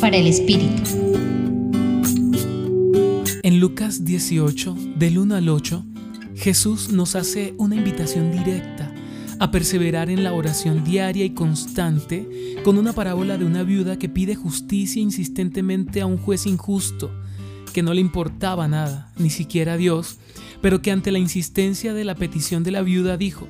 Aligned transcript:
Para 0.00 0.16
el 0.16 0.26
Espíritu. 0.26 0.82
En 3.44 3.60
Lucas 3.60 4.04
18, 4.04 4.76
del 4.96 5.18
1 5.18 5.36
al 5.36 5.48
8, 5.48 5.84
Jesús 6.34 6.88
nos 6.88 7.14
hace 7.14 7.54
una 7.56 7.76
invitación 7.76 8.32
directa 8.32 8.92
a 9.38 9.52
perseverar 9.52 10.10
en 10.10 10.24
la 10.24 10.32
oración 10.32 10.82
diaria 10.82 11.24
y 11.24 11.34
constante 11.34 12.56
con 12.64 12.78
una 12.78 12.94
parábola 12.94 13.38
de 13.38 13.44
una 13.44 13.62
viuda 13.62 13.96
que 13.96 14.08
pide 14.08 14.34
justicia 14.34 15.00
insistentemente 15.00 16.00
a 16.00 16.06
un 16.06 16.18
juez 16.18 16.46
injusto, 16.46 17.12
que 17.72 17.84
no 17.84 17.94
le 17.94 18.00
importaba 18.00 18.66
nada, 18.66 19.12
ni 19.18 19.30
siquiera 19.30 19.74
a 19.74 19.76
Dios, 19.76 20.18
pero 20.62 20.82
que 20.82 20.90
ante 20.90 21.12
la 21.12 21.20
insistencia 21.20 21.94
de 21.94 22.02
la 22.02 22.16
petición 22.16 22.64
de 22.64 22.72
la 22.72 22.82
viuda 22.82 23.16
dijo, 23.16 23.46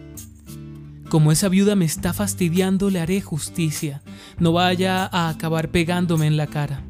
como 1.09 1.32
esa 1.32 1.48
viuda 1.48 1.77
me 1.77 1.84
está 1.84 2.12
fastidiando, 2.12 2.91
le 2.91 3.00
haré 3.00 3.21
justicia, 3.21 4.03
no 4.39 4.53
vaya 4.53 5.04
a 5.04 5.29
acabar 5.29 5.71
pegándome 5.71 6.27
en 6.27 6.36
la 6.36 6.46
cara. 6.46 6.82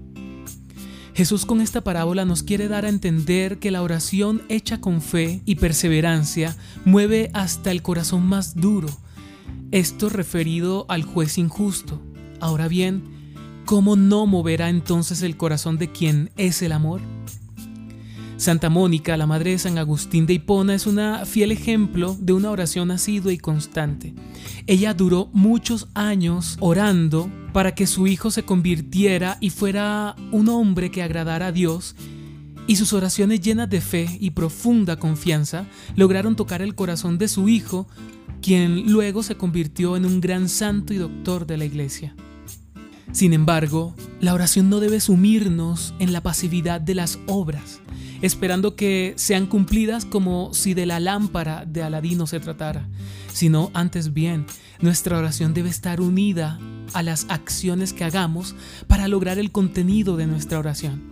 Jesús 1.15 1.47
con 1.47 1.61
esta 1.61 1.83
parábola 1.83 2.25
nos 2.25 2.43
quiere 2.43 2.67
dar 2.67 2.85
a 2.85 2.89
entender 2.89 3.61
que 3.61 3.71
la 3.71 3.83
oración 3.83 4.43
hecha 4.49 4.81
con 4.81 5.01
fe 5.01 5.43
y 5.45 5.55
perseverancia 5.57 6.57
mueve 6.85 7.31
hasta 7.35 7.71
el 7.71 7.83
corazón 7.83 8.27
más 8.27 8.57
duro. 8.57 8.89
Esto 9.71 10.09
referido 10.09 10.87
al 10.89 11.05
juez 11.05 11.39
injusto. 11.39 12.03
Ahora 12.41 12.67
bien, 12.67 13.05
¿cómo 13.65 13.95
no 13.95 14.27
moverá 14.27 14.69
entonces 14.71 15.23
el 15.23 15.37
corazón 15.37 15.79
de 15.79 15.93
quien 15.93 16.31
es 16.37 16.63
el 16.63 16.73
amor? 16.73 17.01
Santa 18.37 18.69
Mónica, 18.69 19.17
la 19.17 19.27
madre 19.27 19.53
de 19.53 19.59
San 19.59 19.79
Agustín 19.79 20.27
de 20.27 20.35
Hipona, 20.35 20.75
es 20.75 20.87
una 20.87 21.25
fiel 21.25 21.53
ejemplo 21.53 22.17
de 22.19 22.33
una 22.33 22.51
oración 22.51 22.91
asidua 22.91 23.33
y 23.33 23.39
constante. 23.39 24.13
Ella 24.67 24.93
duró 24.93 25.31
muchos 25.33 25.89
años 25.95 26.57
orando 26.61 27.31
para 27.53 27.75
que 27.77 27.87
su 27.87 28.09
hijo 28.09 28.33
se 28.33 28.43
convirtiera 28.43 29.39
y 29.41 29.51
fuera 29.51 30.17
un 30.33 30.49
hombre 30.49 30.91
que 30.91 31.03
agradara 31.03 31.49
a 31.49 31.53
Dios, 31.53 31.95
y 32.67 32.77
sus 32.77 32.93
oraciones 32.93 33.41
llenas 33.41 33.71
de 33.71 33.81
fe 33.81 34.09
y 34.21 34.31
profunda 34.31 34.97
confianza 34.97 35.67
lograron 35.97 36.35
tocar 36.35 36.61
el 36.63 36.75
corazón 36.75 37.19
de 37.19 37.29
su 37.29 37.49
hijo, 37.49 37.87
quien 38.43 38.91
luego 38.91 39.23
se 39.23 39.37
convirtió 39.37 39.97
en 39.97 40.07
un 40.07 40.21
gran 40.21 40.49
santo 40.49 40.93
y 40.93 40.97
doctor 40.97 41.47
de 41.47 41.59
la 41.59 41.67
iglesia. 41.67 42.17
Sin 43.13 43.33
embargo, 43.33 43.95
la 44.25 44.33
oración 44.33 44.71
no 44.71 44.81
debe 44.81 45.01
sumirnos 45.01 45.93
en 45.99 46.15
la 46.15 46.23
pasividad 46.23 46.81
de 46.81 46.95
las 46.95 47.19
obras, 47.27 47.81
esperando 48.23 48.75
que 48.75 49.13
sean 49.17 49.47
cumplidas 49.47 50.07
como 50.07 50.55
si 50.55 50.73
de 50.73 50.87
la 50.87 50.99
lámpara 50.99 51.67
de 51.67 51.83
Aladino 51.83 52.27
se 52.27 52.41
tratara, 52.41 52.89
sino 53.35 53.71
antes 53.75 54.15
bien, 54.15 54.47
nuestra 54.81 55.19
oración 55.19 55.53
debe 55.53 55.69
estar 55.69 56.01
unida 56.01 56.59
a 56.95 57.03
las 57.03 57.27
acciones 57.29 57.93
que 57.93 58.05
hagamos 58.05 58.55
para 58.87 59.09
lograr 59.09 59.39
el 59.39 59.53
contenido 59.53 60.17
de 60.17 60.27
nuestra 60.27 60.59
oración. 60.59 61.03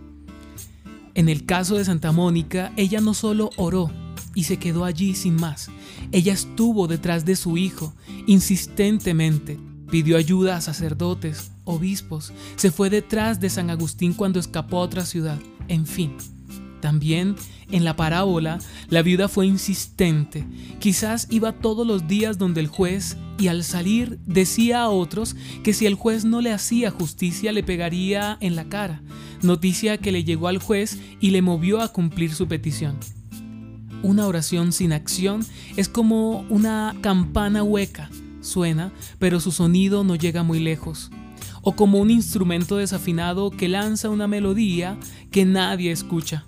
En 1.14 1.28
el 1.28 1.44
caso 1.44 1.76
de 1.76 1.84
Santa 1.84 2.12
Mónica, 2.12 2.72
ella 2.78 3.02
no 3.02 3.12
solo 3.12 3.50
oró 3.58 3.90
y 4.34 4.44
se 4.44 4.56
quedó 4.56 4.86
allí 4.86 5.14
sin 5.14 5.36
más, 5.36 5.68
ella 6.12 6.32
estuvo 6.32 6.88
detrás 6.88 7.26
de 7.26 7.36
su 7.36 7.58
hijo 7.58 7.92
insistentemente, 8.26 9.58
pidió 9.90 10.16
ayuda 10.16 10.56
a 10.56 10.62
sacerdotes, 10.62 11.51
obispos, 11.64 12.32
se 12.56 12.70
fue 12.70 12.90
detrás 12.90 13.40
de 13.40 13.50
San 13.50 13.70
Agustín 13.70 14.12
cuando 14.14 14.40
escapó 14.40 14.78
a 14.78 14.82
otra 14.82 15.04
ciudad, 15.04 15.38
en 15.68 15.86
fin. 15.86 16.16
También 16.80 17.36
en 17.70 17.84
la 17.84 17.94
parábola, 17.94 18.58
la 18.88 19.02
viuda 19.02 19.28
fue 19.28 19.46
insistente. 19.46 20.44
Quizás 20.80 21.28
iba 21.30 21.52
todos 21.52 21.86
los 21.86 22.08
días 22.08 22.38
donde 22.38 22.60
el 22.60 22.66
juez 22.66 23.16
y 23.38 23.46
al 23.48 23.62
salir 23.62 24.18
decía 24.26 24.82
a 24.82 24.88
otros 24.88 25.36
que 25.62 25.72
si 25.72 25.86
el 25.86 25.94
juez 25.94 26.24
no 26.24 26.40
le 26.40 26.52
hacía 26.52 26.90
justicia 26.90 27.52
le 27.52 27.62
pegaría 27.62 28.36
en 28.40 28.56
la 28.56 28.64
cara, 28.64 29.00
noticia 29.42 29.96
que 29.98 30.12
le 30.12 30.24
llegó 30.24 30.48
al 30.48 30.58
juez 30.58 30.98
y 31.20 31.30
le 31.30 31.40
movió 31.40 31.80
a 31.80 31.88
cumplir 31.88 32.34
su 32.34 32.48
petición. 32.48 32.98
Una 34.02 34.26
oración 34.26 34.72
sin 34.72 34.92
acción 34.92 35.46
es 35.76 35.88
como 35.88 36.40
una 36.50 36.96
campana 37.00 37.62
hueca, 37.62 38.10
suena, 38.40 38.92
pero 39.20 39.38
su 39.38 39.52
sonido 39.52 40.02
no 40.02 40.16
llega 40.16 40.42
muy 40.42 40.58
lejos 40.58 41.12
o 41.62 41.74
como 41.74 41.98
un 41.98 42.10
instrumento 42.10 42.76
desafinado 42.76 43.50
que 43.50 43.68
lanza 43.68 44.10
una 44.10 44.28
melodía 44.28 44.98
que 45.30 45.44
nadie 45.44 45.92
escucha. 45.92 46.44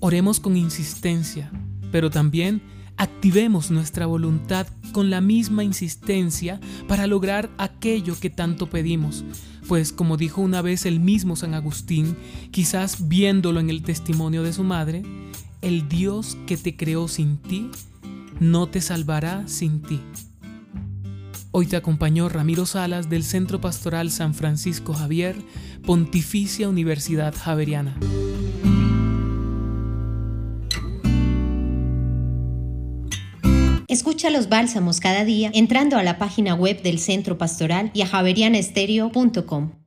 Oremos 0.00 0.40
con 0.40 0.56
insistencia, 0.56 1.50
pero 1.92 2.10
también 2.10 2.62
activemos 2.96 3.70
nuestra 3.70 4.06
voluntad 4.06 4.66
con 4.92 5.10
la 5.10 5.20
misma 5.20 5.64
insistencia 5.64 6.60
para 6.88 7.06
lograr 7.06 7.50
aquello 7.58 8.18
que 8.18 8.30
tanto 8.30 8.68
pedimos, 8.68 9.24
pues 9.68 9.92
como 9.92 10.16
dijo 10.16 10.40
una 10.40 10.62
vez 10.62 10.86
el 10.86 11.00
mismo 11.00 11.36
San 11.36 11.54
Agustín, 11.54 12.16
quizás 12.50 13.08
viéndolo 13.08 13.60
en 13.60 13.70
el 13.70 13.82
testimonio 13.82 14.42
de 14.42 14.52
su 14.52 14.64
madre, 14.64 15.02
el 15.62 15.88
Dios 15.88 16.36
que 16.46 16.56
te 16.56 16.76
creó 16.76 17.08
sin 17.08 17.38
ti, 17.38 17.70
no 18.40 18.68
te 18.68 18.80
salvará 18.80 19.46
sin 19.46 19.82
ti. 19.82 20.00
Hoy 21.54 21.66
te 21.66 21.76
acompañó 21.76 22.30
Ramiro 22.30 22.64
Salas 22.64 23.10
del 23.10 23.24
Centro 23.24 23.60
Pastoral 23.60 24.10
San 24.10 24.32
Francisco 24.32 24.94
Javier, 24.94 25.36
Pontificia 25.84 26.66
Universidad 26.66 27.34
Javeriana. 27.34 27.98
Escucha 33.86 34.30
los 34.30 34.48
bálsamos 34.48 35.00
cada 35.00 35.26
día 35.26 35.50
entrando 35.52 35.98
a 35.98 36.02
la 36.02 36.16
página 36.16 36.54
web 36.54 36.82
del 36.82 36.98
Centro 36.98 37.36
Pastoral 37.36 37.90
y 37.92 38.00
a 38.00 38.06
javerianestereo.com. 38.06 39.81